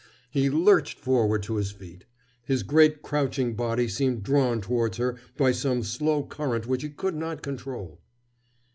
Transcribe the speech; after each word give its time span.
He 0.31 0.49
lurched 0.49 0.97
forward 0.97 1.43
to 1.43 1.57
his 1.57 1.69
feet. 1.73 2.05
His 2.43 2.63
great 2.63 3.03
crouching 3.03 3.53
body 3.53 3.87
seemed 3.87 4.23
drawn 4.23 4.59
towards 4.59 4.97
her 4.97 5.15
by 5.37 5.51
some 5.51 5.83
slow 5.83 6.23
current 6.23 6.65
which 6.65 6.81
he 6.81 6.89
could 6.89 7.13
not 7.13 7.43
control. 7.43 7.99